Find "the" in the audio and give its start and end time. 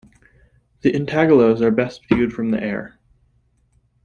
0.81-0.91, 2.49-2.59